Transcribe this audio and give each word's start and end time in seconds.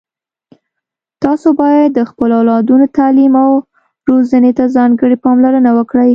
تاسو 1.23 1.47
باید 1.61 1.89
د 1.93 1.99
خپلو 2.09 2.33
اولادونو 2.41 2.85
تعلیم 2.97 3.33
او 3.45 3.51
روزنې 4.09 4.51
ته 4.57 4.63
ځانګړي 4.75 5.17
پاملرنه 5.23 5.71
وکړئ 5.77 6.09